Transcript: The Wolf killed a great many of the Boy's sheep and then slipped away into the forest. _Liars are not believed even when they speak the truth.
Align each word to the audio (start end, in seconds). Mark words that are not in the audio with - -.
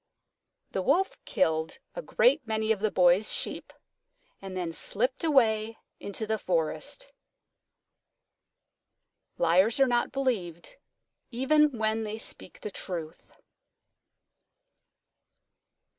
The 0.71 0.81
Wolf 0.81 1.23
killed 1.25 1.77
a 1.93 2.01
great 2.01 2.47
many 2.47 2.71
of 2.71 2.79
the 2.79 2.89
Boy's 2.89 3.31
sheep 3.31 3.71
and 4.41 4.57
then 4.57 4.73
slipped 4.73 5.23
away 5.23 5.77
into 5.99 6.25
the 6.25 6.39
forest. 6.39 7.13
_Liars 9.37 9.79
are 9.79 9.85
not 9.85 10.11
believed 10.11 10.77
even 11.29 11.77
when 11.77 12.01
they 12.01 12.17
speak 12.17 12.61
the 12.61 12.71
truth. 12.71 13.31